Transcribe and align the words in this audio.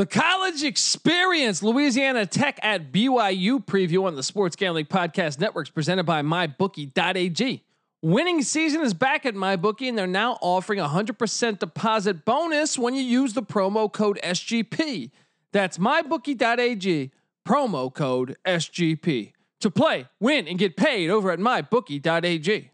The 0.00 0.06
college 0.06 0.64
experience, 0.64 1.62
Louisiana 1.62 2.24
Tech 2.24 2.58
at 2.62 2.90
BYU 2.90 3.62
preview 3.62 4.04
on 4.04 4.16
the 4.16 4.22
Sports 4.22 4.56
Gambling 4.56 4.86
Podcast 4.86 5.38
Networks 5.38 5.68
presented 5.68 6.04
by 6.04 6.22
MyBookie.ag. 6.22 7.62
Winning 8.00 8.40
season 8.40 8.80
is 8.80 8.94
back 8.94 9.26
at 9.26 9.34
MyBookie, 9.34 9.90
and 9.90 9.98
they're 9.98 10.06
now 10.06 10.38
offering 10.40 10.80
a 10.80 10.88
100% 10.88 11.58
deposit 11.58 12.24
bonus 12.24 12.78
when 12.78 12.94
you 12.94 13.02
use 13.02 13.34
the 13.34 13.42
promo 13.42 13.92
code 13.92 14.18
SGP. 14.24 15.10
That's 15.52 15.76
MyBookie.ag, 15.76 17.10
promo 17.46 17.92
code 17.92 18.38
SGP. 18.46 19.32
To 19.60 19.70
play, 19.70 20.08
win, 20.18 20.48
and 20.48 20.58
get 20.58 20.78
paid 20.78 21.10
over 21.10 21.30
at 21.30 21.40
MyBookie.ag. 21.40 22.70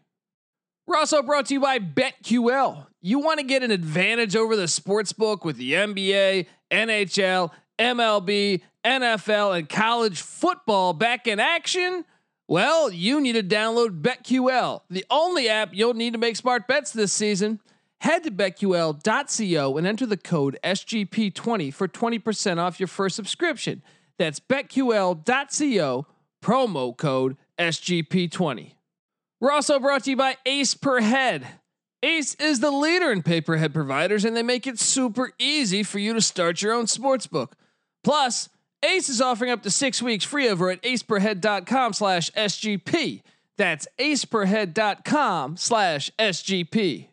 We're 0.85 0.95
also 0.95 1.21
brought 1.21 1.47
to 1.47 1.53
you 1.53 1.59
by 1.59 1.79
BetQL. 1.79 2.87
You 3.01 3.19
want 3.19 3.41
to 3.41 3.45
get 3.45 3.61
an 3.63 3.71
advantage 3.71 4.37
over 4.37 4.55
the 4.55 4.69
sports 4.69 5.11
book 5.11 5.43
with 5.43 5.57
the 5.57 5.73
NBA, 5.73 6.45
NHL, 6.71 7.51
MLB, 7.79 8.61
NFL, 8.83 9.57
and 9.57 9.69
college 9.69 10.21
football 10.21 10.93
back 10.93 11.27
in 11.27 11.39
action? 11.39 12.05
Well, 12.47 12.91
you 12.91 13.19
need 13.19 13.33
to 13.33 13.43
download 13.43 14.01
BetQL, 14.01 14.81
the 14.89 15.05
only 15.09 15.49
app 15.49 15.73
you'll 15.73 15.93
need 15.93 16.13
to 16.13 16.19
make 16.19 16.37
smart 16.37 16.67
bets 16.67 16.91
this 16.91 17.11
season. 17.11 17.59
Head 17.99 18.23
to 18.23 18.31
betql.co 18.31 19.77
and 19.77 19.87
enter 19.87 20.05
the 20.05 20.17
code 20.17 20.57
SGP20 20.63 21.73
for 21.73 21.87
20% 21.87 22.57
off 22.57 22.79
your 22.79 22.87
first 22.87 23.15
subscription. 23.15 23.81
That's 24.17 24.39
betql.co, 24.39 26.05
promo 26.41 26.97
code 26.97 27.37
SGP20. 27.59 28.73
We're 29.39 29.51
also 29.51 29.79
brought 29.79 30.03
to 30.05 30.11
you 30.11 30.15
by 30.15 30.37
Ace 30.45 30.73
Per 30.73 31.01
Head. 31.01 31.47
Ace 32.03 32.35
is 32.35 32.59
the 32.59 32.69
leader 32.69 33.11
in 33.11 33.23
pay-per-head 33.23 33.73
providers, 33.73 34.23
and 34.23 34.37
they 34.37 34.43
make 34.43 34.67
it 34.67 34.79
super 34.79 35.31
easy 35.39 35.81
for 35.81 35.97
you 35.97 36.13
to 36.13 36.21
start 36.21 36.61
your 36.61 36.73
own 36.73 36.85
sportsbook. 36.85 37.53
Plus, 38.03 38.49
Ace 38.85 39.09
is 39.09 39.19
offering 39.19 39.49
up 39.49 39.63
to 39.63 39.71
six 39.71 40.01
weeks 40.01 40.23
free 40.23 40.47
over 40.47 40.69
at 40.69 40.81
aceperhead.com 40.83 41.93
slash 41.93 42.29
SGP. 42.31 43.23
That's 43.57 43.87
aceperhead.com 43.99 45.57
slash 45.57 46.11
SGP. 46.19 47.07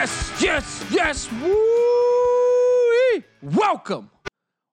Yes, 0.00 0.40
yes, 0.40 0.84
yes. 0.90 1.30
Woo! 1.30 3.22
Welcome. 3.42 4.10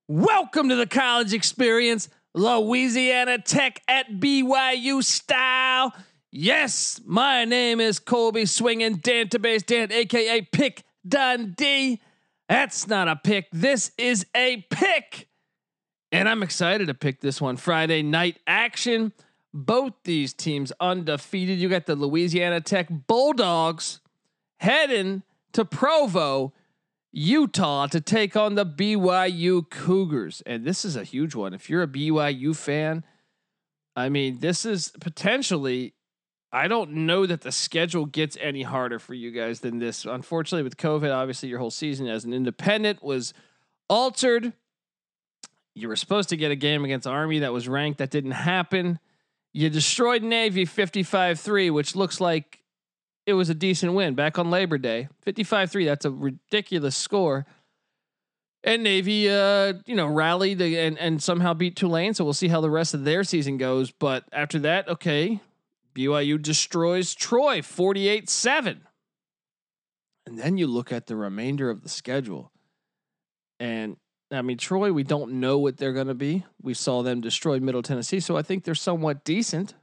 Welcome 0.07 0.69
to 0.69 0.77
the 0.77 0.87
college 0.87 1.33
experience, 1.33 2.07
Louisiana 2.33 3.37
Tech 3.37 3.81
at 3.89 4.09
BYU 4.09 5.03
style. 5.03 5.93
Yes, 6.31 7.01
my 7.05 7.43
name 7.43 7.81
is 7.81 7.99
Colby 7.99 8.45
Swinging 8.45 8.99
Database 8.99 9.65
Dan, 9.65 9.91
aka 9.91 10.43
Pick 10.43 10.83
Dundee. 11.05 11.99
That's 12.47 12.87
not 12.87 13.09
a 13.09 13.17
pick. 13.17 13.49
This 13.51 13.91
is 13.97 14.25
a 14.33 14.65
pick. 14.69 15.27
And 16.13 16.29
I'm 16.29 16.41
excited 16.41 16.87
to 16.87 16.93
pick 16.93 17.19
this 17.19 17.41
one. 17.41 17.57
Friday 17.57 18.01
night 18.01 18.39
action. 18.47 19.11
Both 19.53 19.91
these 20.05 20.33
teams 20.33 20.71
undefeated. 20.79 21.59
You 21.59 21.67
got 21.67 21.85
the 21.85 21.97
Louisiana 21.97 22.61
Tech 22.61 22.87
Bulldogs 22.89 23.99
heading 24.57 25.23
to 25.53 25.65
Provo, 25.65 26.53
Utah 27.11 27.87
to 27.87 28.01
take 28.01 28.35
on 28.35 28.55
the 28.55 28.65
BYU 28.65 29.69
Cougars. 29.69 30.43
And 30.45 30.65
this 30.65 30.85
is 30.85 30.95
a 30.95 31.03
huge 31.03 31.35
one. 31.35 31.53
If 31.53 31.69
you're 31.69 31.83
a 31.83 31.87
BYU 31.87 32.55
fan, 32.55 33.03
I 33.95 34.09
mean, 34.09 34.39
this 34.39 34.65
is 34.65 34.91
potentially, 34.99 35.95
I 36.51 36.67
don't 36.67 36.91
know 36.91 37.25
that 37.25 37.41
the 37.41 37.51
schedule 37.51 38.05
gets 38.05 38.37
any 38.39 38.61
harder 38.63 38.99
for 38.99 39.15
you 39.15 39.31
guys 39.31 39.61
than 39.61 39.79
this. 39.79 40.05
Unfortunately, 40.05 40.63
with 40.63 40.77
COVID, 40.77 41.13
obviously, 41.13 41.49
your 41.49 41.59
whole 41.59 41.71
season 41.71 42.07
as 42.07 42.23
an 42.23 42.33
independent 42.33 43.01
was 43.01 43.33
altered. 43.89 44.53
You 45.73 45.87
were 45.87 45.95
supposed 45.95 46.29
to 46.29 46.37
get 46.37 46.51
a 46.51 46.55
game 46.55 46.85
against 46.85 47.07
Army 47.07 47.39
that 47.39 47.53
was 47.53 47.67
ranked, 47.67 47.97
that 47.97 48.11
didn't 48.11 48.31
happen. 48.31 48.99
You 49.53 49.71
destroyed 49.71 50.21
Navy 50.21 50.65
55 50.65 51.39
3, 51.39 51.69
which 51.71 51.95
looks 51.95 52.21
like 52.21 52.59
it 53.27 53.33
was 53.33 53.49
a 53.49 53.53
decent 53.53 53.93
win 53.93 54.15
back 54.15 54.39
on 54.39 54.49
Labor 54.49 54.77
Day. 54.77 55.09
55-3, 55.25 55.85
that's 55.85 56.05
a 56.05 56.11
ridiculous 56.11 56.95
score. 56.95 57.45
And 58.63 58.83
Navy 58.83 59.29
uh, 59.29 59.73
you 59.85 59.95
know, 59.95 60.07
rallied 60.07 60.61
and 60.61 60.97
and 60.97 61.21
somehow 61.21 61.53
beat 61.53 61.75
Tulane, 61.75 62.13
so 62.13 62.23
we'll 62.23 62.33
see 62.33 62.47
how 62.47 62.61
the 62.61 62.71
rest 62.71 62.93
of 62.93 63.03
their 63.03 63.23
season 63.23 63.57
goes, 63.57 63.91
but 63.91 64.23
after 64.31 64.57
that, 64.59 64.87
okay, 64.87 65.41
BYU 65.93 66.41
destroys 66.41 67.13
Troy 67.13 67.59
48-7. 67.59 68.79
And 70.25 70.39
then 70.39 70.57
you 70.57 70.67
look 70.67 70.91
at 70.91 71.07
the 71.07 71.15
remainder 71.15 71.69
of 71.69 71.81
the 71.81 71.89
schedule. 71.89 72.51
And 73.59 73.97
I 74.31 74.41
mean, 74.41 74.57
Troy, 74.57 74.91
we 74.91 75.03
don't 75.03 75.39
know 75.39 75.57
what 75.59 75.77
they're 75.77 75.93
going 75.93 76.07
to 76.07 76.13
be. 76.13 76.45
We 76.61 76.73
saw 76.73 77.03
them 77.03 77.21
destroy 77.21 77.59
Middle 77.59 77.83
Tennessee, 77.83 78.19
so 78.19 78.37
I 78.37 78.41
think 78.41 78.63
they're 78.63 78.75
somewhat 78.75 79.23
decent. 79.23 79.75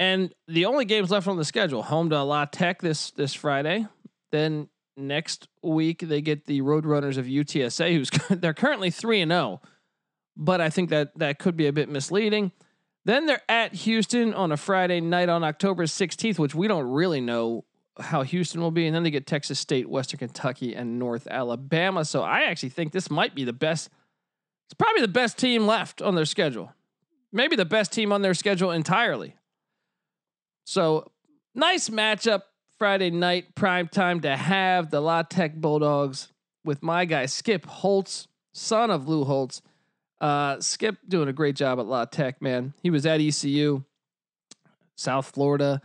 And 0.00 0.34
the 0.48 0.66
only 0.66 0.84
games 0.84 1.10
left 1.10 1.28
on 1.28 1.36
the 1.36 1.44
schedule: 1.44 1.82
home 1.82 2.10
to 2.10 2.22
La 2.22 2.44
Tech 2.46 2.82
this 2.82 3.10
this 3.12 3.34
Friday. 3.34 3.86
Then 4.32 4.68
next 4.96 5.48
week 5.62 6.00
they 6.00 6.20
get 6.20 6.46
the 6.46 6.60
Roadrunners 6.62 7.16
of 7.16 7.26
UTSA, 7.26 7.92
who's 7.92 8.10
they're 8.40 8.54
currently 8.54 8.90
three 8.90 9.20
and 9.20 9.30
zero, 9.30 9.60
but 10.36 10.60
I 10.60 10.70
think 10.70 10.90
that 10.90 11.18
that 11.18 11.38
could 11.38 11.56
be 11.56 11.66
a 11.66 11.72
bit 11.72 11.88
misleading. 11.88 12.52
Then 13.04 13.26
they're 13.26 13.42
at 13.48 13.74
Houston 13.74 14.32
on 14.32 14.50
a 14.50 14.56
Friday 14.56 15.00
night 15.00 15.28
on 15.28 15.44
October 15.44 15.84
16th, 15.84 16.38
which 16.38 16.54
we 16.54 16.68
don't 16.68 16.90
really 16.90 17.20
know 17.20 17.64
how 18.00 18.22
Houston 18.22 18.60
will 18.60 18.70
be. 18.70 18.86
And 18.86 18.94
then 18.96 19.02
they 19.02 19.10
get 19.10 19.26
Texas 19.26 19.60
State, 19.60 19.88
Western 19.88 20.18
Kentucky, 20.18 20.74
and 20.74 20.98
North 20.98 21.28
Alabama. 21.30 22.04
So 22.04 22.22
I 22.22 22.44
actually 22.44 22.70
think 22.70 22.92
this 22.92 23.10
might 23.10 23.34
be 23.34 23.44
the 23.44 23.52
best. 23.52 23.90
It's 24.66 24.74
probably 24.74 25.02
the 25.02 25.08
best 25.08 25.36
team 25.38 25.66
left 25.66 26.00
on 26.00 26.14
their 26.14 26.24
schedule. 26.24 26.72
Maybe 27.30 27.56
the 27.56 27.66
best 27.66 27.92
team 27.92 28.10
on 28.10 28.22
their 28.22 28.34
schedule 28.34 28.70
entirely. 28.70 29.36
So 30.64 31.10
nice 31.54 31.88
matchup 31.90 32.42
Friday 32.78 33.10
night, 33.10 33.54
prime 33.54 33.88
time 33.88 34.20
to 34.22 34.36
have 34.36 34.90
the 34.90 35.00
La 35.00 35.22
Tech 35.22 35.54
Bulldogs 35.54 36.28
with 36.64 36.82
my 36.82 37.04
guy 37.04 37.26
Skip 37.26 37.66
Holtz, 37.66 38.26
son 38.52 38.90
of 38.90 39.06
Lou 39.06 39.24
Holtz. 39.24 39.62
Uh, 40.20 40.58
Skip 40.60 40.96
doing 41.06 41.28
a 41.28 41.32
great 41.32 41.54
job 41.54 41.78
at 41.78 41.86
La 41.86 42.04
Tech, 42.06 42.40
man. 42.40 42.72
He 42.82 42.90
was 42.90 43.04
at 43.04 43.20
ECU, 43.20 43.84
South 44.96 45.26
Florida, 45.26 45.82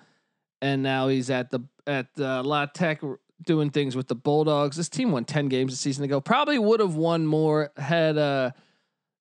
and 0.62 0.82
now 0.82 1.10
he's 1.10 1.30
at 1.30 1.52
the 1.52 1.60
at 1.86 2.08
uh, 2.18 2.42
La 2.44 2.66
Tech 2.66 3.02
doing 3.46 3.70
things 3.70 3.96
with 3.96 4.08
the 4.08 4.16
Bulldogs. 4.16 4.78
This 4.78 4.90
team 4.90 5.12
won 5.12 5.26
ten 5.26 5.50
games 5.50 5.74
a 5.74 5.78
season 5.78 6.06
ago. 6.06 6.22
Probably 6.22 6.58
would 6.58 6.80
have 6.80 6.96
won 6.96 7.26
more 7.26 7.72
had 7.76 8.18
uh, 8.18 8.52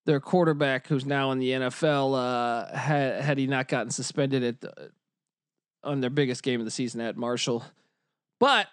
their 0.06 0.20
quarterback, 0.20 0.86
who's 0.86 1.04
now 1.04 1.32
in 1.32 1.38
the 1.38 1.50
NFL, 1.50 2.14
uh, 2.16 2.76
had 2.76 3.20
had 3.22 3.38
he 3.38 3.46
not 3.46 3.66
gotten 3.66 3.90
suspended 3.90 4.42
at 4.44 4.90
on 5.84 6.00
their 6.00 6.10
biggest 6.10 6.42
game 6.42 6.60
of 6.60 6.64
the 6.64 6.70
season 6.70 7.00
at 7.00 7.16
Marshall. 7.16 7.64
But 8.40 8.68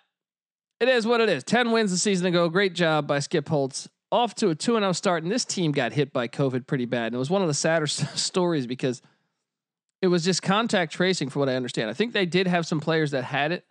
it 0.80 0.90
is 0.90 1.08
what 1.08 1.22
it 1.22 1.30
is. 1.30 1.44
10 1.44 1.72
wins 1.72 1.92
a 1.92 1.98
season 1.98 2.28
ago. 2.28 2.50
Great 2.50 2.74
job 2.74 3.08
by 3.08 3.20
Skip 3.20 3.48
Holtz. 3.48 3.88
Off 4.12 4.36
to 4.36 4.50
a 4.50 4.56
2 4.56 4.74
0 4.74 4.92
start. 4.92 5.24
And 5.24 5.32
this 5.32 5.46
team 5.46 5.72
got 5.72 5.94
hit 5.94 6.14
by 6.14 6.28
COVID 6.28 6.68
pretty 6.68 6.86
bad. 6.86 7.08
And 7.08 7.16
it 7.16 7.20
was 7.20 7.30
one 7.30 7.42
of 7.42 7.48
the 7.48 7.54
sadder 7.54 7.88
stories 7.88 8.68
because 8.68 9.02
it 10.02 10.08
was 10.08 10.24
just 10.24 10.42
contact 10.42 10.94
tracing, 10.94 11.30
for 11.30 11.40
what 11.40 11.50
I 11.50 11.56
understand. 11.56 11.90
I 11.90 11.94
think 11.94 12.14
they 12.14 12.26
did 12.26 12.48
have 12.48 12.68
some 12.68 12.80
players 12.80 13.12
that 13.12 13.24
had 13.24 13.52
it, 13.52 13.66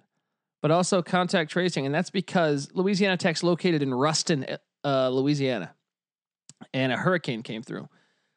but 0.62 0.70
also 0.70 1.02
contact 1.02 1.50
tracing. 1.50 1.86
And 1.86 1.94
that's 1.94 2.10
because 2.10 2.70
Louisiana 2.74 3.16
Tech's 3.16 3.42
located 3.42 3.82
in 3.82 3.92
Ruston, 3.94 4.46
uh, 4.84 5.08
Louisiana. 5.10 5.74
And 6.72 6.92
a 6.92 6.96
hurricane 6.96 7.42
came 7.42 7.62
through. 7.62 7.88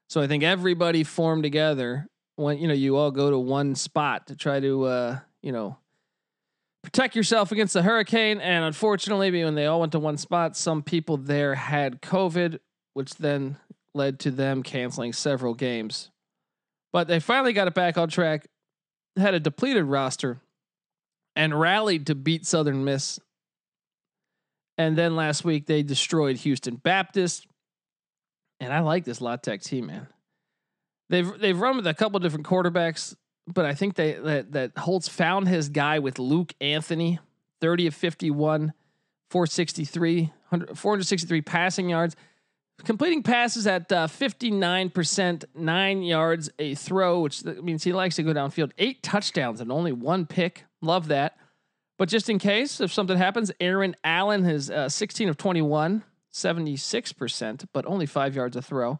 So 0.10 0.22
I 0.22 0.28
think 0.28 0.44
everybody 0.44 1.04
formed 1.04 1.44
together 1.44 2.08
when 2.38 2.60
you 2.60 2.68
know 2.68 2.74
you 2.74 2.96
all 2.96 3.12
go 3.12 3.30
to 3.30 3.38
one 3.38 3.76
spot 3.76 4.28
to 4.28 4.36
try 4.36 4.60
to 4.62 4.84
uh, 4.86 5.20
you 5.42 5.52
know 5.52 5.78
protect 6.84 7.18
yourself 7.18 7.52
against 7.52 7.74
the 7.74 7.84
hurricane. 7.84 8.40
And 8.40 8.64
unfortunately, 8.64 9.44
when 9.44 9.56
they 9.56 9.66
all 9.66 9.82
went 9.82 9.92
to 9.92 10.00
one 10.00 10.16
spot, 10.16 10.56
some 10.56 10.82
people 10.82 11.18
there 11.18 11.54
had 11.54 12.02
COVID, 12.02 12.60
which 12.94 13.16
then 13.16 13.58
led 13.94 14.20
to 14.22 14.32
them 14.32 14.64
canceling 14.64 15.12
several 15.12 15.54
games. 15.54 16.10
But 16.94 17.10
they 17.10 17.20
finally 17.20 17.52
got 17.52 17.68
it 17.68 17.74
back 17.74 17.98
on 17.98 18.08
track, 18.08 18.48
had 19.18 19.34
a 19.34 19.40
depleted 19.40 19.84
roster, 19.84 20.40
and 21.36 21.60
rallied 21.60 22.08
to 22.08 22.16
beat 22.16 22.46
Southern 22.46 22.86
Miss. 22.86 23.20
And 24.78 24.98
then 24.98 25.16
last 25.16 25.44
week 25.44 25.66
they 25.66 25.84
destroyed 25.84 26.38
Houston 26.38 26.76
Baptist. 26.76 27.48
And 28.60 28.72
I 28.72 28.80
like 28.80 29.04
this 29.04 29.20
La 29.20 29.36
Tech 29.36 29.62
team, 29.62 29.88
man. 29.88 30.08
They've 31.10 31.40
they've 31.40 31.60
run 31.60 31.78
with 31.78 31.88
a 31.88 31.94
couple 31.94 32.20
different 32.20 32.46
quarterbacks, 32.46 33.16
but 33.48 33.66
I 33.66 33.74
think 33.74 33.96
they 33.96 34.14
that 34.14 34.52
that 34.52 34.78
Holtz 34.78 35.08
found 35.08 35.48
his 35.48 35.70
guy 35.70 36.00
with 36.00 36.20
Luke 36.20 36.54
Anthony, 36.60 37.20
30 37.62 37.88
of 37.88 37.96
51, 37.96 38.74
463, 39.30 40.34
463 40.50 41.42
passing 41.42 41.90
yards, 41.90 42.16
completing 42.84 43.24
passes 43.24 43.68
at 43.68 43.92
uh, 43.92 44.08
59%, 44.08 45.46
nine 45.56 46.04
yards 46.04 46.50
a 46.60 46.76
throw, 46.76 47.22
which 47.22 47.44
means 47.44 47.84
he 47.84 47.94
likes 47.94 48.16
to 48.18 48.24
go 48.24 48.34
downfield. 48.34 48.72
Eight 48.78 49.02
touchdowns 49.02 49.62
and 49.62 49.72
only 49.72 49.92
one 49.92 50.26
pick. 50.26 50.66
Love 50.82 51.08
that. 51.08 51.38
But 51.98 52.10
just 52.10 52.30
in 52.30 52.38
case 52.38 52.80
if 52.80 52.94
something 52.94 53.18
happens, 53.18 53.52
Aaron 53.60 53.96
Allen 54.04 54.44
has 54.44 54.70
uh, 54.70 54.88
16 54.88 55.30
of 55.30 55.38
21, 55.38 56.04
76%, 56.32 57.66
but 57.74 57.86
only 57.88 58.06
five 58.06 58.36
yards 58.36 58.56
a 58.56 58.62
throw. 58.62 59.00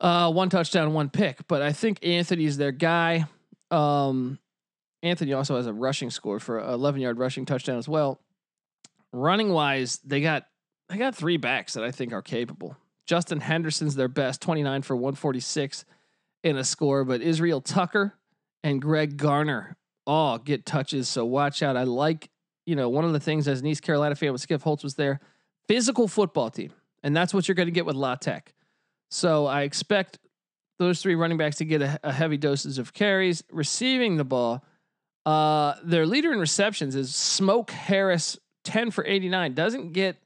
Uh, 0.00 0.30
one 0.30 0.50
touchdown, 0.50 0.92
one 0.92 1.08
pick. 1.08 1.46
But 1.48 1.62
I 1.62 1.72
think 1.72 2.04
Anthony's 2.04 2.56
their 2.56 2.72
guy. 2.72 3.26
Um, 3.70 4.38
Anthony 5.02 5.32
also 5.32 5.56
has 5.56 5.66
a 5.66 5.72
rushing 5.72 6.10
score 6.10 6.40
for 6.40 6.58
11 6.58 7.00
yard 7.00 7.18
rushing 7.18 7.44
touchdown 7.44 7.78
as 7.78 7.88
well. 7.88 8.20
Running 9.12 9.50
wise, 9.50 9.98
they 10.04 10.20
got 10.20 10.46
they 10.88 10.96
got 10.96 11.14
three 11.14 11.36
backs 11.36 11.74
that 11.74 11.84
I 11.84 11.90
think 11.90 12.12
are 12.12 12.22
capable. 12.22 12.76
Justin 13.06 13.40
Henderson's 13.40 13.94
their 13.94 14.08
best, 14.08 14.40
29 14.40 14.82
for 14.82 14.96
146 14.96 15.84
in 16.42 16.56
a 16.56 16.64
score, 16.64 17.04
but 17.04 17.20
Israel 17.20 17.60
Tucker 17.60 18.14
and 18.62 18.80
Greg 18.80 19.16
Garner 19.16 19.76
all 20.06 20.38
get 20.38 20.66
touches. 20.66 21.08
So 21.08 21.24
watch 21.24 21.62
out. 21.62 21.76
I 21.76 21.84
like, 21.84 22.30
you 22.66 22.76
know, 22.76 22.88
one 22.88 23.04
of 23.04 23.12
the 23.12 23.20
things 23.20 23.46
as 23.46 23.60
an 23.60 23.66
East 23.66 23.82
Carolina 23.82 24.14
fan 24.14 24.30
when 24.30 24.38
Skip 24.38 24.62
Holtz 24.62 24.82
was 24.82 24.94
there, 24.94 25.20
physical 25.68 26.08
football 26.08 26.50
team. 26.50 26.72
And 27.02 27.14
that's 27.14 27.34
what 27.34 27.46
you're 27.46 27.54
going 27.54 27.66
to 27.66 27.72
get 27.72 27.84
with 27.84 27.96
La 27.96 28.14
Tech. 28.14 28.53
So 29.14 29.46
I 29.46 29.62
expect 29.62 30.18
those 30.80 31.00
three 31.00 31.14
running 31.14 31.38
backs 31.38 31.58
to 31.58 31.64
get 31.64 31.80
a, 31.80 32.00
a 32.02 32.10
heavy 32.10 32.36
doses 32.36 32.78
of 32.78 32.92
carries, 32.92 33.44
receiving 33.48 34.16
the 34.16 34.24
ball. 34.24 34.64
Uh, 35.24 35.74
their 35.84 36.04
leader 36.04 36.32
in 36.32 36.40
receptions 36.40 36.96
is 36.96 37.14
Smoke 37.14 37.70
Harris 37.70 38.36
10 38.64 38.90
for 38.90 39.06
89. 39.06 39.54
Doesn't 39.54 39.92
get, 39.92 40.16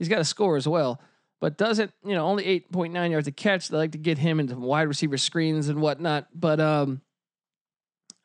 he's 0.00 0.08
got 0.08 0.20
a 0.20 0.24
score 0.24 0.56
as 0.56 0.66
well, 0.66 1.00
but 1.40 1.56
doesn't, 1.56 1.92
you 2.04 2.16
know, 2.16 2.26
only 2.26 2.60
8.9 2.72 3.10
yards 3.12 3.28
a 3.28 3.30
catch. 3.30 3.68
They 3.68 3.76
like 3.76 3.92
to 3.92 3.98
get 3.98 4.18
him 4.18 4.40
into 4.40 4.56
wide 4.56 4.88
receiver 4.88 5.18
screens 5.18 5.68
and 5.68 5.80
whatnot. 5.80 6.26
But 6.34 6.58
um, 6.58 7.00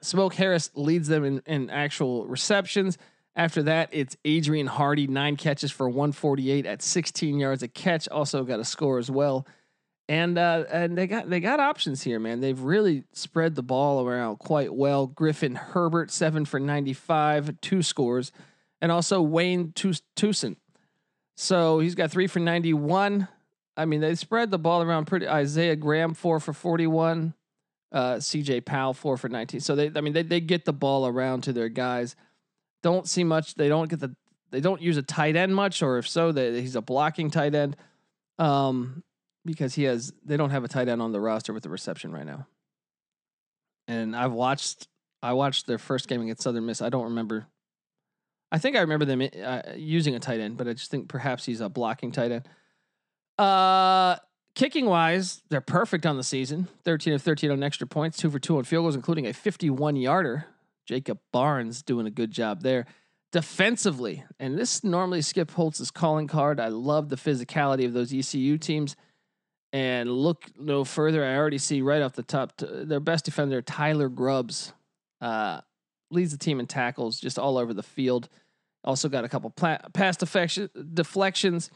Smoke 0.02 0.34
Harris 0.34 0.72
leads 0.74 1.08
them 1.08 1.26
in, 1.26 1.44
in 1.46 1.70
actual 1.70 2.26
receptions. 2.26 2.98
After 3.36 3.62
that, 3.62 3.90
it's 3.92 4.18
Adrian 4.26 4.66
Hardy, 4.66 5.06
nine 5.06 5.36
catches 5.36 5.72
for 5.72 5.88
148 5.88 6.66
at 6.66 6.82
16 6.82 7.38
yards 7.38 7.62
a 7.62 7.68
catch. 7.68 8.10
Also 8.10 8.44
got 8.44 8.60
a 8.60 8.66
score 8.66 8.98
as 8.98 9.12
well. 9.12 9.46
And 10.10 10.38
uh, 10.38 10.64
and 10.72 10.98
they 10.98 11.06
got 11.06 11.30
they 11.30 11.42
got 11.42 11.60
options 11.60 12.02
here, 12.02 12.18
man. 12.18 12.40
They've 12.40 12.60
really 12.60 13.04
spread 13.12 13.56
the 13.56 13.64
ball 13.64 14.08
around 14.08 14.38
quite 14.38 14.74
well. 14.74 15.06
Griffin 15.06 15.56
Herbert, 15.56 16.12
seven 16.12 16.46
for 16.46 16.62
95, 16.62 17.60
two 17.60 17.84
scores 17.84 18.32
and 18.82 18.92
also 18.92 19.22
Wayne 19.22 19.74
Tucson. 20.16 20.56
So 21.36 21.80
he's 21.80 21.96
got 21.96 22.12
three 22.12 22.28
for 22.28 22.40
91. 22.40 23.28
I 23.76 23.86
mean, 23.86 24.02
they 24.02 24.16
spread 24.16 24.50
the 24.50 24.58
ball 24.58 24.82
around 24.82 25.06
pretty. 25.06 25.28
Isaiah 25.28 25.76
Graham, 25.76 26.14
four 26.14 26.40
for 26.40 26.54
41. 26.54 27.34
Uh, 27.92 28.16
CJ 28.16 28.66
Powell, 28.66 28.94
four 28.94 29.18
for 29.18 29.30
19. 29.30 29.60
So 29.62 29.76
they, 29.76 29.92
I 29.96 30.02
mean, 30.02 30.14
they, 30.14 30.24
they 30.24 30.42
get 30.42 30.66
the 30.66 30.74
ball 30.74 31.08
around 31.08 31.42
to 31.44 31.54
their 31.54 31.70
guys. 31.70 32.16
Don't 32.84 33.08
see 33.08 33.24
much. 33.24 33.56
They 33.56 33.70
don't 33.70 33.90
get 33.90 34.00
the, 34.00 34.16
they 34.52 34.60
don't 34.60 34.82
use 34.82 34.98
a 34.98 35.02
tight 35.02 35.36
end 35.36 35.56
much, 35.56 35.82
or 35.82 35.98
if 35.98 36.08
so, 36.08 36.32
they, 36.32 36.60
he's 36.60 36.76
a 36.76 36.82
blocking 36.82 37.30
tight 37.30 37.56
end. 37.56 37.78
Um, 38.40 39.04
because 39.48 39.74
he 39.74 39.84
has, 39.84 40.14
they 40.24 40.38
don't 40.38 40.52
have 40.52 40.64
a 40.64 40.68
tight 40.68 40.88
end 40.88 41.02
on 41.02 41.12
the 41.12 41.20
roster 41.20 41.54
with 41.54 41.64
the 41.64 41.70
reception 41.70 42.12
right 42.12 42.26
now. 42.26 42.46
And 43.88 44.16
I've 44.16 44.34
watched, 44.34 44.88
I 45.24 45.34
watched 45.34 45.66
their 45.66 45.80
first 45.80 46.08
game 46.08 46.22
against 46.22 46.44
Southern 46.44 46.66
Miss. 46.66 46.82
I 46.82 46.90
don't 46.90 47.06
remember 47.06 47.48
I 48.52 48.60
think 48.60 48.76
I 48.76 48.82
remember 48.82 49.06
them 49.06 49.22
uh, 49.22 49.62
using 49.76 50.16
a 50.16 50.20
tight 50.20 50.40
end, 50.40 50.58
but 50.58 50.68
I 50.68 50.74
just 50.74 50.90
think 50.90 51.10
perhaps 51.10 51.46
he's 51.46 51.62
a 51.62 51.70
blocking 51.70 52.12
tight 52.12 52.32
end. 52.32 52.48
Uh, 53.38 54.16
kicking 54.56 54.86
wise, 54.86 55.42
they're 55.50 55.62
perfect 55.62 56.06
on 56.06 56.18
the 56.18 56.24
season 56.24 56.68
13 56.86 57.14
of 57.14 57.22
13 57.22 57.52
on 57.52 57.62
extra 57.62 57.86
points, 57.86 58.18
two 58.18 58.30
for 58.30 58.40
two 58.40 58.58
on 58.58 58.64
field 58.64 58.84
goals, 58.84 58.96
including 58.96 59.28
a 59.28 59.34
51 59.34 59.96
yarder. 59.96 60.46
Jacob 60.86 61.20
Barnes 61.34 61.82
doing 61.82 62.08
a 62.08 62.12
good 62.12 62.32
job 62.32 62.62
there. 62.62 62.86
Defensively, 63.34 64.24
and 64.40 64.58
this 64.58 64.86
normally 64.86 65.22
Skip 65.22 65.52
Holtz's 65.52 65.92
calling 65.92 66.28
card. 66.28 66.62
I 66.62 66.70
love 66.70 67.10
the 67.10 67.18
physicality 67.18 67.86
of 67.86 67.92
those 67.92 68.14
ECU 68.14 68.58
teams. 68.58 68.96
And 69.74 70.10
look 70.10 70.46
no 70.58 70.84
further. 70.84 71.26
I 71.26 71.36
already 71.36 71.58
see 71.58 71.82
right 71.82 72.02
off 72.02 72.14
the 72.14 72.24
top 72.24 72.54
their 72.58 73.00
best 73.00 73.26
defender, 73.26 73.62
Tyler 73.62 74.10
Grubbs. 74.10 74.74
Uh, 75.20 75.62
leads 76.10 76.32
the 76.32 76.38
team 76.38 76.60
in 76.60 76.68
tackles 76.68 77.20
just 77.20 77.38
all 77.38 77.58
over 77.58 77.74
the 77.74 77.84
field. 77.84 78.30
Also 78.84 79.10
got 79.10 79.26
a 79.26 79.30
couple 79.30 79.50
pla- 79.50 79.80
pass 79.94 80.16
deflections. 80.18 81.70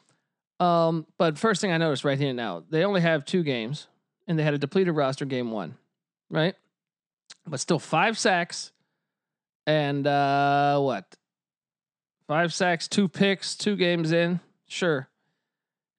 Um, 0.60 1.08
but 1.18 1.38
first 1.38 1.60
thing 1.60 1.72
I 1.72 1.78
noticed 1.78 2.04
right 2.04 2.20
here 2.20 2.34
now, 2.34 2.64
they 2.70 2.86
only 2.86 3.02
have 3.02 3.26
two 3.26 3.44
games, 3.44 3.88
and 4.28 4.38
they 4.38 4.44
had 4.44 4.54
a 4.54 4.60
depleted 4.60 4.96
roster 4.96 5.26
game 5.26 5.52
one, 5.52 5.76
right? 6.30 6.56
But 7.48 7.60
still 7.60 7.80
five 7.80 8.18
sacks, 8.18 8.72
and 9.66 10.06
uh, 10.06 10.80
what? 10.80 11.06
Five 12.28 12.54
sacks, 12.54 12.88
two 12.88 13.10
picks, 13.10 13.56
two 13.56 13.76
games 13.76 14.12
in. 14.12 14.40
Sure, 14.68 15.10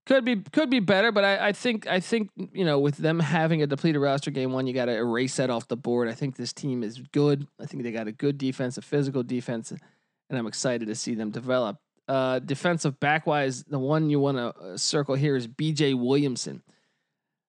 could 0.06 0.24
be 0.24 0.36
could 0.36 0.70
be 0.70 0.80
better, 0.80 1.12
but 1.12 1.24
I, 1.24 1.48
I 1.48 1.52
think 1.52 1.86
I 1.86 2.00
think 2.00 2.30
you 2.52 2.64
know 2.64 2.78
with 2.78 2.96
them 2.96 3.20
having 3.20 3.62
a 3.62 3.66
depleted 3.66 4.00
roster 4.00 4.30
game 4.30 4.52
one, 4.52 4.66
you 4.66 4.72
got 4.72 4.86
to 4.86 4.96
erase 4.96 5.36
that 5.36 5.50
off 5.50 5.68
the 5.68 5.76
board. 5.76 6.08
I 6.08 6.14
think 6.14 6.36
this 6.36 6.52
team 6.52 6.82
is 6.82 6.98
good. 7.12 7.46
I 7.60 7.66
think 7.66 7.82
they 7.82 7.92
got 7.92 8.08
a 8.08 8.12
good 8.12 8.38
defense, 8.38 8.76
a 8.78 8.82
physical 8.82 9.22
defense, 9.22 9.70
and 9.70 10.38
I'm 10.38 10.46
excited 10.46 10.88
to 10.88 10.94
see 10.94 11.14
them 11.14 11.30
develop. 11.30 11.78
Uh, 12.08 12.40
defensive 12.40 12.98
backwise, 12.98 13.64
the 13.68 13.78
one 13.78 14.10
you 14.10 14.18
want 14.18 14.36
to 14.36 14.48
uh, 14.48 14.76
circle 14.76 15.14
here 15.14 15.36
is 15.36 15.46
B.J. 15.46 15.94
Williamson, 15.94 16.62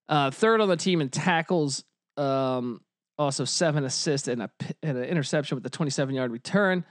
uh, 0.08 0.30
third 0.30 0.62
on 0.62 0.70
the 0.70 0.78
team 0.78 1.02
in 1.02 1.10
tackles. 1.10 1.84
Um, 2.18 2.82
also 3.18 3.46
seven 3.46 3.84
assists 3.84 4.28
and 4.28 4.44
a 4.44 4.50
and 4.82 4.98
an 4.98 5.06
interception 5.06 5.56
with 5.56 5.64
the 5.64 5.70
27 5.70 6.14
yard 6.14 6.32
return. 6.32 6.86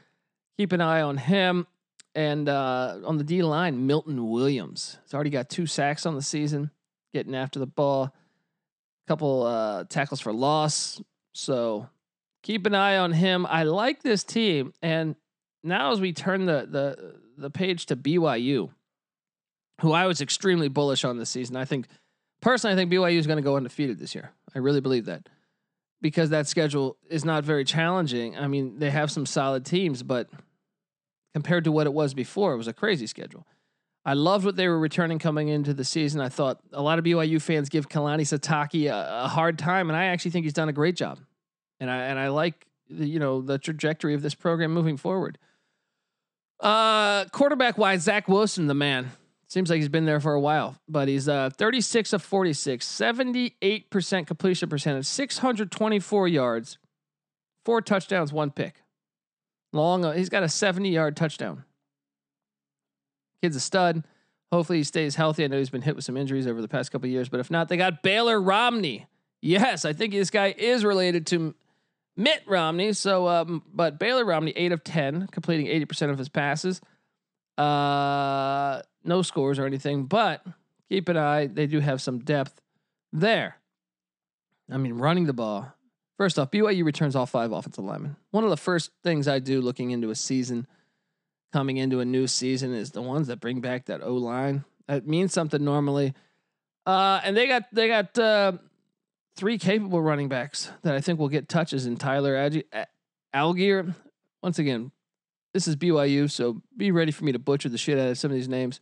Keep 0.59 0.73
an 0.73 0.81
eye 0.81 1.03
on 1.03 1.17
him. 1.17 1.67
And 2.15 2.49
uh, 2.49 2.99
on 3.05 3.17
the 3.17 3.25
D 3.25 3.43
line, 3.43 3.87
Milton 3.87 4.29
Williams. 4.29 4.99
He's 5.03 5.15
already 5.15 5.31
got 5.31 5.49
two 5.49 5.67
sacks 5.67 6.05
on 6.05 6.15
the 6.15 6.23
season, 6.23 6.71
getting 7.13 7.35
after 7.35 7.59
the 7.59 7.67
ball. 7.67 8.05
A 8.05 8.13
couple 9.09 9.43
uh, 9.45 9.85
tackles 9.89 10.21
for 10.21 10.33
loss. 10.33 11.01
So 11.33 11.89
keep 12.43 12.67
an 12.67 12.75
eye 12.75 12.99
on 12.99 13.13
him. 13.13 13.47
I 13.47 13.63
like 13.65 14.03
this 14.03 14.25
team. 14.25 14.73
And 14.83 15.17
now 15.63 15.93
as 15.93 16.01
we 16.01 16.13
turn 16.13 16.45
the 16.45 16.67
the 16.71 17.15
the 17.39 17.51
page 17.51 17.87
to 17.87 17.97
BYU, 17.97 18.71
who 19.81 19.93
I 19.93 20.07
was 20.07 20.21
extremely 20.21 20.69
bullish 20.69 21.05
on 21.05 21.19
this 21.19 21.31
season. 21.31 21.57
I 21.57 21.65
think 21.65 21.87
personally, 22.41 22.75
I 22.75 22.77
think 22.77 22.93
BYU 22.93 23.19
is 23.19 23.27
going 23.27 23.39
to 23.39 23.43
go 23.43 23.57
undefeated 23.57 23.99
this 23.99 24.15
year. 24.15 24.33
I 24.55 24.59
really 24.59 24.81
believe 24.81 25.07
that 25.07 25.29
because 26.01 26.31
that 26.31 26.47
schedule 26.47 26.97
is 27.09 27.25
not 27.25 27.45
very 27.45 27.65
challenging. 27.65 28.37
I 28.37 28.49
mean, 28.49 28.79
they 28.79 28.91
have 28.91 29.11
some 29.11 29.25
solid 29.25 29.65
teams, 29.65 30.03
but 30.03 30.29
compared 31.33 31.65
to 31.65 31.73
what 31.73 31.87
it 31.87 31.93
was 31.93 32.15
before. 32.15 32.53
It 32.53 32.59
was 32.59 32.69
a 32.69 32.73
crazy 32.73 33.07
schedule. 33.07 33.47
I 34.05 34.15
loved 34.15 34.45
what 34.45 34.57
they 34.57 34.67
were 34.67 34.79
returning 34.79 35.19
coming 35.19 35.49
into 35.49 35.73
the 35.73 35.85
season. 35.85 36.21
I 36.21 36.29
thought 36.29 36.61
a 36.73 36.83
lot 36.83 36.99
of 36.99 37.05
BYU 37.05 37.41
fans 37.41 37.69
give 37.69 37.89
Kalani 37.89 38.23
Sitake 38.23 38.91
a, 38.91 39.25
a 39.25 39.29
hard 39.29 39.59
time, 39.59 39.89
and 39.89 39.97
I 39.97 40.07
actually 40.07 40.33
think 40.33 40.45
he's 40.45 40.53
done 40.53 40.69
a 40.69 40.73
great 40.73 40.97
job. 40.97 41.21
And 41.79 41.91
I 41.91 42.05
and 42.05 42.19
I 42.19 42.29
like 42.29 42.67
the, 42.91 43.07
you 43.07 43.19
know 43.19 43.41
the 43.41 43.59
trajectory 43.59 44.15
of 44.15 44.23
this 44.23 44.35
program 44.35 44.73
moving 44.73 44.97
forward. 44.97 45.39
Uh, 46.59 47.25
quarterback 47.27 47.79
wise, 47.79 48.03
Zach 48.03 48.29
Wilson, 48.29 48.67
the 48.67 48.75
man. 48.75 49.11
Seems 49.49 49.69
like 49.69 49.77
he's 49.79 49.89
been 49.89 50.07
there 50.07 50.21
for 50.21 50.33
a 50.33 50.41
while, 50.41 50.77
but 50.89 51.09
he's 51.09 51.29
uh 51.29 51.51
36 51.51 52.15
of 52.15 52.23
46, 52.23 52.87
78% 52.87 54.27
completion 54.27 54.69
percentage, 54.69 55.07
624 55.07 56.29
yards, 56.29 56.79
four 57.65 57.83
touchdowns, 57.83 58.33
one 58.33 58.51
pick. 58.51 58.83
Long, 59.73 60.05
uh, 60.05 60.13
he's 60.13 60.29
got 60.29 60.43
a 60.43 60.49
70 60.49 60.91
yard 60.91 61.17
touchdown. 61.17 61.65
Kid's 63.43 63.57
a 63.57 63.61
stud. 63.61 64.05
Hopefully 64.53 64.79
he 64.79 64.85
stays 64.85 65.17
healthy. 65.17 65.45
I 65.45 65.47
know 65.47 65.59
he's 65.59 65.71
been 65.71 65.83
hit 65.83 65.97
with 65.97 66.05
some 66.05 66.17
injuries 66.17 66.47
over 66.47 66.61
the 66.61 66.69
past 66.69 66.93
couple 66.93 67.09
years, 67.09 67.29
but 67.29 67.41
if 67.41 67.51
not, 67.51 67.69
they 67.69 67.77
got 67.77 68.03
Baylor 68.03 68.41
Romney. 68.41 69.07
Yes, 69.41 69.85
I 69.85 69.93
think 69.95 70.13
this 70.13 70.31
guy 70.31 70.55
is 70.57 70.85
related 70.85 71.27
to 71.29 71.55
Mitt 72.17 72.43
Romney. 72.47 72.93
So, 72.93 73.27
um, 73.29 73.63
but 73.73 73.99
Baylor 73.99 74.25
Romney, 74.25 74.53
eight 74.55 74.73
of 74.73 74.85
ten, 74.85 75.27
completing 75.29 75.67
eighty 75.67 75.87
percent 75.87 76.13
of 76.13 76.19
his 76.19 76.29
passes. 76.29 76.81
Uh, 77.57 78.83
no 79.05 79.23
scores 79.23 79.59
or 79.59 79.67
anything, 79.67 80.05
but 80.05 80.45
keep 80.89 81.09
an 81.09 81.17
eye. 81.17 81.47
They 81.47 81.67
do 81.67 81.81
have 81.81 82.01
some 82.01 82.19
depth 82.19 82.61
there. 83.13 83.57
I 84.71 84.77
mean, 84.77 84.95
running 84.95 85.25
the 85.25 85.33
ball. 85.33 85.73
First 86.23 86.39
off, 86.39 86.53
BYU 86.53 86.85
returns 86.85 87.17
all 87.17 87.27
five 87.27 87.51
offensive 87.51 87.83
linemen. 87.83 88.15
One 88.31 88.45
of 88.45 88.51
the 88.51 88.57
first 88.57 88.93
things 89.03 89.27
I 89.27 89.41
do 89.41 89.61
looking 89.61 89.91
into 89.91 90.11
a 90.11 90.15
season, 90.15 90.69
coming 91.53 91.79
into 91.79 91.99
a 91.99 92.05
new 92.05 92.29
season, 92.29 92.73
is 92.73 92.93
the 92.93 93.03
ones 93.03 93.27
that 93.27 93.41
bring 93.41 93.61
back 93.61 93.87
that 93.87 94.05
O 94.05 94.15
line. 94.15 94.65
That 94.87 95.05
means 95.05 95.33
something 95.33 95.65
normally. 95.65 96.15
Uh, 96.87 97.21
and 97.25 97.37
they 97.37 97.49
got 97.49 97.65
they 97.73 97.89
got 97.89 98.17
uh, 98.21 98.53
three 99.35 99.59
capable 99.59 100.01
running 100.01 100.29
backs 100.29 100.71
that 100.83 100.95
I 100.95 101.01
think 101.01 101.19
will 101.19 101.29
get 101.29 101.49
touches 101.49 101.87
in 101.87 101.97
Tyler 101.97 102.37
Ag- 102.37 102.67
Allgeier. 103.35 103.93
Once 104.45 104.61
again, 104.61 104.93
this 105.53 105.67
is 105.67 105.75
BYU, 105.75 106.31
so 106.31 106.63
be 106.77 106.93
ready 106.93 107.11
for 107.11 107.25
me 107.25 107.33
to 107.33 107.41
butcher 107.41 107.69
the 107.69 107.79
shit 107.79 107.99
out 107.99 108.11
of 108.11 108.19
some 108.19 108.31
of 108.31 108.37
these 108.37 108.49
names. 108.49 108.79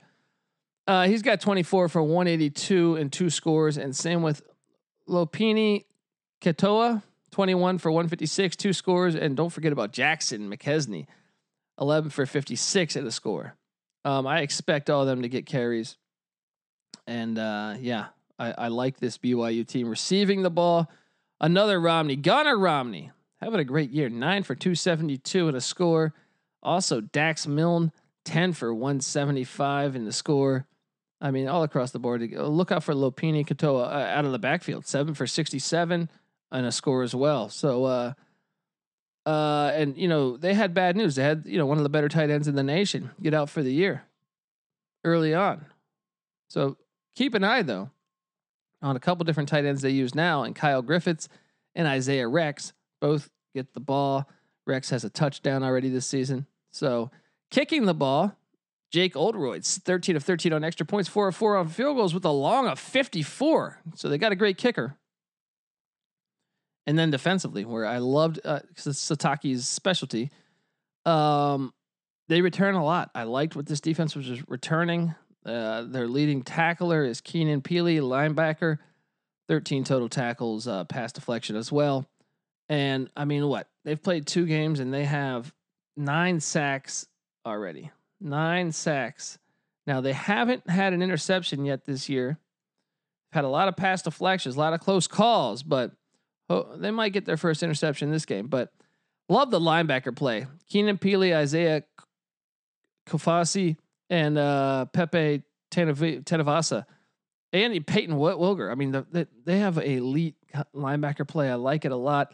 Uh, 0.87 1.07
he's 1.07 1.23
got 1.23 1.41
24 1.41 1.89
for 1.89 2.03
182 2.03 2.97
and 2.97 3.11
two 3.11 3.31
scores, 3.31 3.79
and 3.79 3.97
same 3.97 4.21
with 4.21 4.43
Lopini 5.09 5.87
Katoa, 6.43 7.03
21 7.31 7.79
for 7.79 7.91
156, 7.91 8.57
two 8.57 8.73
scores, 8.73 9.15
and 9.15 9.37
don't 9.37 9.51
forget 9.51 9.73
about 9.73 9.93
Jackson 9.93 10.51
McChesney, 10.51 11.07
11 11.81 12.11
for 12.11 12.27
56 12.27 12.97
at 12.97 13.05
a 13.05 13.11
score. 13.11 13.55
Um, 14.05 14.27
I 14.27 14.41
expect 14.41 14.91
all 14.91 15.03
of 15.03 15.07
them 15.07 15.23
to 15.23 15.29
get 15.29 15.47
carries, 15.47 15.97
and 17.07 17.39
uh, 17.39 17.75
yeah, 17.79 18.07
I, 18.39 18.53
I 18.53 18.69
like 18.69 18.99
this 18.99 19.19
BYU 19.19 19.67
team 19.67 19.89
receiving 19.89 20.43
the 20.43 20.51
ball. 20.51 20.91
Another 21.41 21.81
Romney, 21.81 22.17
Gunner 22.17 22.59
Romney, 22.59 23.11
having 23.41 23.61
a 23.61 23.65
great 23.65 23.91
year, 23.91 24.09
nine 24.09 24.43
for 24.43 24.55
272 24.55 25.49
and 25.49 25.57
a 25.57 25.61
score. 25.61 26.15
Also, 26.63 27.01
Dax 27.01 27.47
Milne, 27.47 27.93
10 28.25 28.53
for 28.53 28.75
175 28.75 29.97
in 29.97 30.05
the 30.05 30.13
score. 30.13 30.67
I 31.21 31.31
mean, 31.31 31.49
all 31.49 31.63
across 31.63 31.91
the 31.91 31.99
board. 31.99 32.23
Look 32.33 32.73
out 32.73 32.83
for 32.83 32.95
Lopini 32.95 33.47
Katoa 33.47 33.85
uh, 33.85 34.19
out 34.19 34.25
of 34.25 34.33
the 34.33 34.39
backfield, 34.39 34.87
seven 34.87 35.15
for 35.15 35.27
67 35.27 36.09
and 36.53 36.67
a 36.67 36.73
score 36.73 37.03
as 37.03 37.15
well. 37.15 37.49
So, 37.49 37.85
uh, 37.85 38.13
uh, 39.27 39.73
and 39.75 39.97
you 39.97 40.09
know 40.09 40.37
they 40.37 40.55
had 40.55 40.75
bad 40.75 40.97
news. 40.97 41.15
They 41.15 41.23
had 41.23 41.45
you 41.47 41.59
know 41.59 41.67
one 41.67 41.77
of 41.77 41.83
the 41.83 41.91
better 41.91 42.09
tight 42.09 42.31
ends 42.31 42.49
in 42.49 42.55
the 42.55 42.63
nation 42.63 43.11
get 43.23 43.35
out 43.35 43.51
for 43.51 43.63
the 43.63 43.73
year 43.73 44.05
early 45.05 45.35
on. 45.35 45.67
So 46.49 46.77
keep 47.15 47.35
an 47.35 47.45
eye 47.45 47.63
though 47.63 47.91
on 48.83 48.97
a 48.97 49.01
couple 49.01 49.25
different 49.25 49.49
tight 49.49 49.65
ends 49.65 49.83
they 49.83 49.91
use 49.91 50.15
now, 50.15 50.43
and 50.43 50.55
Kyle 50.55 50.83
Griffiths 50.83 51.29
and 51.75 51.87
Isaiah 51.87 52.29
Rex 52.29 52.73
both 53.01 53.31
get 53.55 53.75
the 53.75 53.81
ball. 53.81 54.29
Rex 54.67 54.91
has 54.91 55.05
a 55.05 55.11
touchdown 55.11 55.63
already 55.63 55.89
this 55.89 56.07
season. 56.07 56.47
So 56.73 57.11
kicking 57.51 57.85
the 57.85 57.95
ball, 57.95 58.37
Jake 58.91 59.15
Oldroyd's 59.15 59.79
13 59.79 60.17
of 60.17 60.25
13 60.25 60.53
on 60.53 60.65
extra 60.65 60.87
points, 60.87 61.09
4 61.09 61.29
of 61.29 61.37
4 61.37 61.57
on 61.57 61.69
field 61.69 61.97
goals 61.97 62.15
with 62.15 62.25
a 62.25 62.31
long 62.31 62.67
of 62.67 62.79
54. 62.79 63.81
So 63.95 64.09
they 64.09 64.19
got 64.19 64.33
a 64.33 64.37
great 64.37 64.59
kicker. 64.59 64.97
And 66.91 66.99
then 66.99 67.13
defensively, 67.13 67.65
where 67.65 67.87
I 67.87 67.99
loved 67.99 68.41
uh, 68.45 68.59
Sitake's 68.75 69.65
specialty, 69.65 70.33
um, 71.07 71.73
they 72.29 72.41
return 72.41 72.75
a 72.75 72.85
lot. 72.85 73.13
I 73.15 73.23
liked 73.23 73.55
what 73.55 73.67
this 73.67 73.81
defense 73.81 74.17
was 74.17 74.43
returning. 74.49 75.15
Uh, 75.47 75.83
their 75.83 76.09
leading 76.09 76.43
tackler 76.43 77.05
is 77.05 77.21
Keenan 77.21 77.63
Pili, 77.63 78.01
linebacker, 78.01 78.79
13 79.47 79.85
total 79.85 80.09
tackles, 80.09 80.67
uh, 80.67 80.83
pass 80.83 81.13
deflection 81.13 81.55
as 81.55 81.71
well. 81.71 82.11
And 82.69 83.09
I 83.17 83.25
mean, 83.25 83.47
what? 83.47 83.69
They've 83.85 84.03
played 84.03 84.27
two 84.27 84.47
games 84.47 84.81
and 84.81 84.93
they 84.93 85.05
have 85.05 85.55
nine 85.97 86.41
sacks 86.41 87.07
already. 87.47 87.93
Nine 88.21 88.73
sacks. 88.73 89.39
Now, 89.87 90.01
they 90.01 90.13
haven't 90.13 90.69
had 90.69 90.93
an 90.93 91.03
interception 91.03 91.65
yet 91.65 91.85
this 91.85 92.09
year. 92.09 92.41
Had 93.31 93.45
a 93.45 93.49
lot 93.49 93.69
of 93.69 93.77
pass 93.77 94.03
deflections, 94.03 94.57
a 94.57 94.59
lot 94.59 94.73
of 94.73 94.81
close 94.81 95.07
calls, 95.07 95.63
but 95.63 95.93
oh, 96.51 96.77
they 96.77 96.91
might 96.91 97.13
get 97.13 97.25
their 97.25 97.37
first 97.37 97.63
interception 97.63 98.09
in 98.09 98.13
this 98.13 98.27
game. 98.27 98.49
But 98.49 98.73
love 99.29 99.51
the 99.51 99.61
linebacker 99.61 100.15
play. 100.15 100.47
Keenan 100.69 100.99
Pili, 100.99 101.35
Isaiah 101.35 101.85
Kaufusi, 103.09 103.77
and 104.11 104.37
uh, 104.37 104.87
Pepe 104.87 105.43
Tanuvasa. 105.71 106.85
And 107.53 107.87
Payton 107.87 108.15
Wilgar. 108.15 108.71
I 108.71 108.75
mean, 108.75 108.93
the, 108.93 109.07
the, 109.11 109.29
they 109.45 109.59
have 109.59 109.79
a 109.79 109.91
elite 109.91 110.37
linebacker 110.75 111.27
play. 111.27 111.51
I 111.51 111.55
like 111.55 111.85
it 111.85 111.93
a 111.93 111.97
lot. 111.97 112.33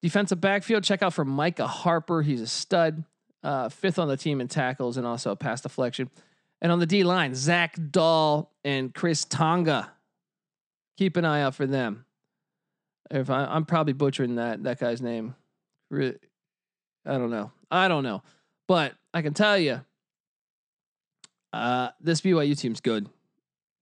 Defensive 0.00 0.40
backfield, 0.40 0.84
check 0.84 1.02
out 1.02 1.12
for 1.12 1.24
Micah 1.24 1.66
Harper. 1.66 2.22
He's 2.22 2.40
a 2.40 2.46
stud, 2.46 3.04
uh, 3.42 3.68
fifth 3.68 3.98
on 3.98 4.08
the 4.08 4.16
team 4.16 4.40
in 4.40 4.48
tackles 4.48 4.96
and 4.96 5.06
also 5.06 5.32
a 5.32 5.36
pass 5.36 5.60
deflection. 5.60 6.08
And 6.62 6.72
on 6.72 6.78
the 6.78 6.86
D 6.86 7.04
line, 7.04 7.34
Zach 7.34 7.76
Dawe 7.90 8.44
and 8.64 8.94
Chris 8.94 9.24
Tonga. 9.24 9.92
Keep 10.96 11.16
an 11.16 11.24
eye 11.24 11.42
out 11.42 11.54
for 11.54 11.66
them. 11.66 12.04
If 13.10 13.30
I, 13.30 13.56
am 13.56 13.64
probably 13.64 13.92
butchering 13.92 14.36
that 14.36 14.62
that 14.64 14.78
guy's 14.78 15.00
name, 15.00 15.34
I 15.92 16.14
don't 17.04 17.30
know. 17.30 17.52
I 17.70 17.88
don't 17.88 18.02
know, 18.02 18.22
but 18.66 18.94
I 19.14 19.22
can 19.22 19.34
tell 19.34 19.58
you, 19.58 19.80
uh, 21.52 21.90
this 22.00 22.20
BYU 22.20 22.58
team's 22.58 22.80
good. 22.80 23.08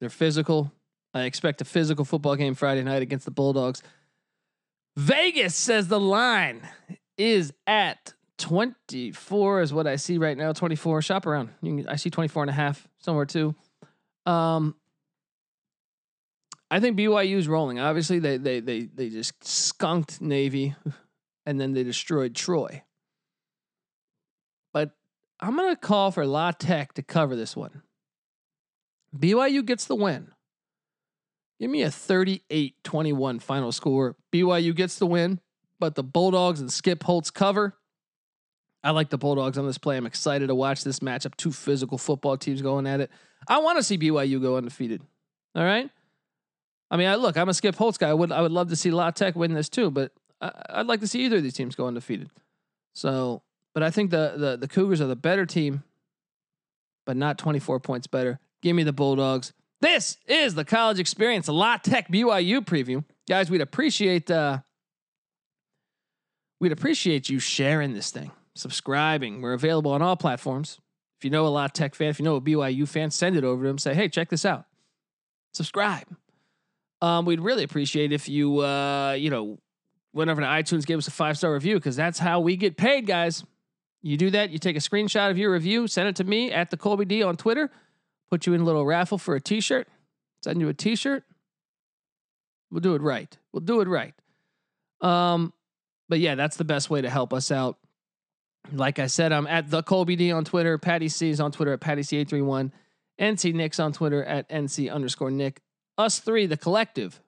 They're 0.00 0.10
physical. 0.10 0.72
I 1.14 1.22
expect 1.22 1.60
a 1.60 1.64
physical 1.64 2.04
football 2.04 2.36
game 2.36 2.54
Friday 2.54 2.82
night 2.82 3.02
against 3.02 3.24
the 3.24 3.30
Bulldogs. 3.30 3.82
Vegas 4.96 5.54
says 5.54 5.88
the 5.88 6.00
line 6.00 6.62
is 7.16 7.52
at 7.66 8.14
24 8.38 9.62
is 9.62 9.72
what 9.72 9.86
I 9.86 9.96
see 9.96 10.18
right 10.18 10.36
now. 10.36 10.52
24. 10.52 11.02
Shop 11.02 11.26
around. 11.26 11.50
Can, 11.62 11.88
I 11.88 11.96
see 11.96 12.10
24 12.10 12.44
and 12.44 12.50
a 12.50 12.52
half 12.52 12.86
somewhere 12.98 13.26
too. 13.26 13.54
Um, 14.26 14.74
I 16.70 16.80
think 16.80 16.98
BYU's 16.98 17.48
rolling. 17.48 17.78
Obviously, 17.78 18.18
they 18.18 18.36
they 18.38 18.60
they 18.60 18.82
they 18.86 19.08
just 19.08 19.44
skunked 19.44 20.20
Navy, 20.20 20.74
and 21.46 21.60
then 21.60 21.72
they 21.72 21.84
destroyed 21.84 22.34
Troy. 22.34 22.82
But 24.72 24.90
I'm 25.40 25.56
gonna 25.56 25.76
call 25.76 26.10
for 26.10 26.26
La 26.26 26.50
Tech 26.50 26.94
to 26.94 27.02
cover 27.02 27.36
this 27.36 27.56
one. 27.56 27.82
BYU 29.16 29.64
gets 29.64 29.84
the 29.84 29.94
win. 29.94 30.32
Give 31.60 31.70
me 31.70 31.82
a 31.82 31.90
38 31.90 32.74
21 32.84 33.38
final 33.38 33.72
score. 33.72 34.16
BYU 34.32 34.74
gets 34.74 34.98
the 34.98 35.06
win, 35.06 35.40
but 35.78 35.94
the 35.94 36.02
Bulldogs 36.02 36.60
and 36.60 36.70
Skip 36.70 37.02
Holtz 37.04 37.30
cover. 37.30 37.76
I 38.82 38.90
like 38.90 39.10
the 39.10 39.18
Bulldogs 39.18 39.56
on 39.58 39.66
this 39.66 39.78
play. 39.78 39.96
I'm 39.96 40.06
excited 40.06 40.48
to 40.48 40.54
watch 40.54 40.84
this 40.84 41.00
matchup. 41.00 41.36
Two 41.36 41.50
physical 41.50 41.98
football 41.98 42.36
teams 42.36 42.62
going 42.62 42.86
at 42.86 43.00
it. 43.00 43.10
I 43.48 43.58
want 43.58 43.78
to 43.78 43.82
see 43.82 43.98
BYU 43.98 44.40
go 44.40 44.56
undefeated. 44.56 45.02
All 45.54 45.64
right. 45.64 45.90
I 46.90 46.96
mean, 46.96 47.08
I 47.08 47.16
look. 47.16 47.36
I'm 47.36 47.48
a 47.48 47.54
Skip 47.54 47.74
Holtz 47.74 47.98
guy. 47.98 48.08
I 48.08 48.14
would 48.14 48.32
I 48.32 48.40
would 48.40 48.52
love 48.52 48.68
to 48.70 48.76
see 48.76 48.90
La 48.90 49.10
Tech 49.10 49.34
win 49.34 49.54
this 49.54 49.68
too, 49.68 49.90
but 49.90 50.12
I, 50.40 50.78
would 50.78 50.86
like 50.86 51.00
to 51.00 51.06
see 51.06 51.24
either 51.24 51.36
of 51.38 51.42
these 51.42 51.54
teams 51.54 51.74
go 51.74 51.86
undefeated. 51.86 52.30
So, 52.94 53.42
but 53.74 53.82
I 53.82 53.90
think 53.90 54.10
the 54.10 54.34
the 54.36 54.56
the 54.56 54.68
Cougars 54.68 55.00
are 55.00 55.06
the 55.06 55.16
better 55.16 55.46
team, 55.46 55.82
but 57.04 57.16
not 57.16 57.38
24 57.38 57.80
points 57.80 58.06
better. 58.06 58.38
Give 58.62 58.76
me 58.76 58.84
the 58.84 58.92
Bulldogs. 58.92 59.52
This 59.80 60.16
is 60.26 60.54
the 60.54 60.64
college 60.64 60.98
experience, 60.98 61.48
La 61.48 61.76
Tech 61.76 62.08
BYU 62.08 62.64
preview. 62.64 63.04
Guys, 63.28 63.50
we'd 63.50 63.60
appreciate 63.60 64.30
uh 64.30 64.58
we'd 66.60 66.72
appreciate 66.72 67.28
you 67.28 67.38
sharing 67.38 67.94
this 67.94 68.10
thing, 68.10 68.30
subscribing. 68.54 69.42
We're 69.42 69.54
available 69.54 69.92
on 69.92 70.02
all 70.02 70.16
platforms. 70.16 70.78
If 71.18 71.24
you 71.24 71.30
know 71.30 71.46
a 71.46 71.48
La 71.48 71.66
Tech 71.68 71.94
fan, 71.94 72.08
if 72.08 72.18
you 72.18 72.24
know 72.24 72.36
a 72.36 72.40
BYU 72.40 72.86
fan, 72.86 73.10
send 73.10 73.36
it 73.36 73.44
over 73.44 73.64
to 73.64 73.68
them. 73.68 73.78
Say, 73.78 73.94
hey, 73.94 74.08
check 74.08 74.28
this 74.28 74.44
out. 74.44 74.66
Subscribe. 75.52 76.06
Um, 77.02 77.26
we'd 77.26 77.40
really 77.40 77.62
appreciate 77.62 78.12
if 78.12 78.28
you 78.28 78.60
uh, 78.60 79.12
you 79.12 79.30
know, 79.30 79.58
went 80.12 80.30
over 80.30 80.40
to 80.40 80.46
iTunes, 80.46 80.86
gave 80.86 80.98
us 80.98 81.08
a 81.08 81.10
five-star 81.10 81.52
review, 81.52 81.74
because 81.74 81.96
that's 81.96 82.18
how 82.18 82.40
we 82.40 82.56
get 82.56 82.76
paid, 82.76 83.06
guys. 83.06 83.44
You 84.02 84.16
do 84.16 84.30
that, 84.30 84.50
you 84.50 84.58
take 84.58 84.76
a 84.76 84.80
screenshot 84.80 85.30
of 85.30 85.38
your 85.38 85.52
review, 85.52 85.86
send 85.88 86.08
it 86.08 86.16
to 86.16 86.24
me 86.24 86.52
at 86.52 86.70
the 86.70 86.76
Colby 86.76 87.04
D 87.04 87.22
on 87.22 87.36
Twitter 87.36 87.70
put 88.30 88.46
you 88.46 88.54
in 88.54 88.60
a 88.60 88.64
little 88.64 88.84
raffle 88.84 89.18
for 89.18 89.34
a 89.34 89.40
t-shirt, 89.40 89.88
send 90.42 90.60
you 90.60 90.68
a 90.68 90.74
t-shirt. 90.74 91.24
We'll 92.70 92.80
do 92.80 92.94
it 92.94 93.02
right. 93.02 93.36
We'll 93.52 93.60
do 93.60 93.80
it 93.80 93.88
right. 93.88 94.14
Um, 95.00 95.52
but 96.08 96.18
yeah, 96.18 96.34
that's 96.34 96.56
the 96.56 96.64
best 96.64 96.90
way 96.90 97.00
to 97.00 97.10
help 97.10 97.32
us 97.32 97.50
out. 97.50 97.78
Like 98.72 98.98
I 98.98 99.06
said, 99.06 99.32
I'm 99.32 99.46
at 99.46 99.70
the 99.70 99.82
Colby 99.82 100.16
D 100.16 100.32
on 100.32 100.44
Twitter. 100.44 100.76
Patty 100.76 101.08
C 101.08 101.30
is 101.30 101.40
on 101.40 101.52
Twitter 101.52 101.72
at 101.72 101.80
Patty 101.80 102.02
C831. 102.02 102.72
NC 103.20 103.54
Nick's 103.54 103.78
on 103.78 103.92
Twitter 103.92 104.24
at 104.24 104.48
NC 104.48 104.92
underscore 104.92 105.30
Nick. 105.30 105.60
Us 105.98 106.18
three, 106.18 106.46
the 106.46 106.56
collective. 106.56 107.20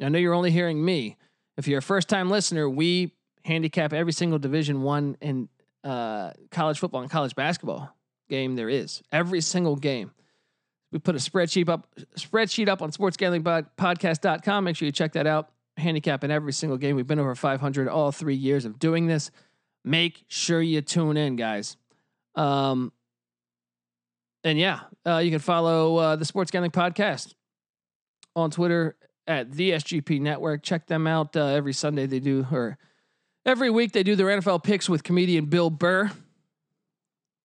I 0.00 0.08
know 0.08 0.18
you're 0.18 0.34
only 0.34 0.50
hearing 0.50 0.84
me. 0.84 1.16
If 1.56 1.68
you're 1.68 1.78
a 1.78 1.82
first 1.82 2.08
time 2.08 2.30
listener, 2.30 2.68
we 2.68 3.12
handicap 3.44 3.92
every 3.92 4.12
single 4.12 4.38
Division 4.38 4.82
One 4.82 5.16
in 5.20 5.48
uh, 5.84 6.32
college 6.50 6.78
football 6.78 7.02
and 7.02 7.10
college 7.10 7.34
basketball 7.34 7.94
game 8.28 8.56
there 8.56 8.68
is. 8.68 9.02
Every 9.12 9.40
single 9.40 9.76
game. 9.76 10.10
We 10.90 10.98
put 10.98 11.14
a 11.14 11.18
spreadsheet 11.18 11.68
up 11.68 11.88
spreadsheet 12.16 12.68
up 12.68 12.80
on 12.80 12.90
sportsgamblingpodcast.com. 12.90 14.64
Make 14.64 14.76
sure 14.76 14.86
you 14.86 14.92
check 14.92 15.12
that 15.12 15.26
out. 15.26 15.50
Handicap 15.76 16.22
in 16.24 16.30
every 16.30 16.52
single 16.52 16.78
game. 16.78 16.96
We've 16.96 17.06
been 17.06 17.18
over 17.18 17.34
500 17.34 17.88
all 17.88 18.12
three 18.12 18.36
years 18.36 18.64
of 18.64 18.78
doing 18.78 19.06
this. 19.06 19.30
Make 19.84 20.24
sure 20.28 20.62
you 20.62 20.80
tune 20.80 21.16
in, 21.16 21.36
guys. 21.36 21.76
Um, 22.36 22.92
and 24.44 24.58
yeah, 24.58 24.80
uh, 25.04 25.18
you 25.18 25.30
can 25.30 25.40
follow 25.40 25.96
uh, 25.96 26.16
the 26.16 26.24
Sports 26.24 26.50
Gambling 26.50 26.70
Podcast 26.70 27.34
on 28.36 28.50
Twitter 28.50 28.96
at 29.26 29.52
the 29.52 29.72
SGP 29.72 30.20
Network. 30.20 30.62
Check 30.62 30.86
them 30.86 31.06
out 31.06 31.36
uh, 31.36 31.46
every 31.46 31.72
Sunday. 31.72 32.06
They 32.06 32.20
do, 32.20 32.46
or 32.50 32.78
every 33.46 33.70
week 33.70 33.92
they 33.92 34.02
do 34.02 34.16
their 34.16 34.26
NFL 34.26 34.62
picks 34.62 34.88
with 34.88 35.02
comedian 35.02 35.46
Bill 35.46 35.70
Burr. 35.70 36.10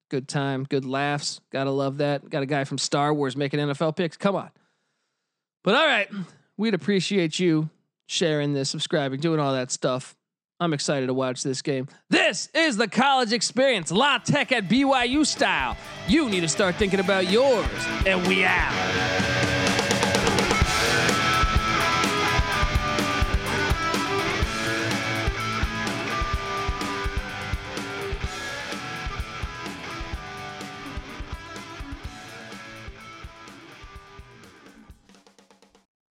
Good 0.10 0.27
time, 0.27 0.63
good 0.63 0.86
laughs. 0.86 1.39
Gotta 1.51 1.72
love 1.72 1.98
that. 1.98 2.27
Got 2.29 2.41
a 2.41 2.48
guy 2.48 2.63
from 2.63 2.79
Star 2.79 3.13
Wars 3.13 3.38
making 3.38 3.60
NFL 3.60 3.96
picks. 3.96 4.17
Come 4.17 4.36
on. 4.36 4.50
But 5.63 5.75
all 5.75 5.86
right, 5.86 6.10
we'd 6.58 6.74
appreciate 6.74 7.39
you 7.39 7.69
sharing 8.08 8.53
this, 8.53 8.69
subscribing, 8.69 9.19
doing 9.19 9.39
all 9.39 9.53
that 9.53 9.72
stuff. 9.72 10.15
I'm 10.60 10.74
excited 10.74 11.08
to 11.08 11.13
watch 11.13 11.43
this 11.43 11.62
game. 11.62 11.88
This 12.10 12.50
is 12.53 12.75
the 12.75 12.88
college 12.88 13.31
experience, 13.31 13.91
La 13.91 14.17
Tech 14.17 14.51
at 14.51 14.67
BYU 14.67 15.25
style. 15.25 15.77
You 16.08 16.27
need 16.27 16.41
to 16.41 16.50
start 16.50 16.75
thinking 16.75 17.00
about 17.00 17.29
yours, 17.29 17.67
and 18.05 18.25
we 18.27 18.43
out. 18.43 19.28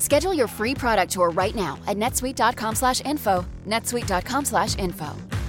Schedule 0.00 0.34
your 0.34 0.48
free 0.48 0.74
product 0.74 1.12
tour 1.12 1.30
right 1.30 1.54
now 1.54 1.78
at 1.86 1.96
netsuite.com/info. 1.96 3.44
netsuite.com/info. 3.66 5.39